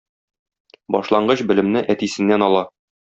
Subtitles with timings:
[0.95, 2.65] Башлангыч белемне әтисеннән ала.